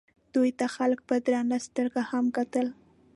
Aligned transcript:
دوی 0.33 0.49
ته 0.59 0.65
خلکو 0.75 1.03
په 1.09 1.15
درنه 1.25 1.57
سترګه 1.67 2.01
هم 2.09 2.25
کتل. 2.37 2.67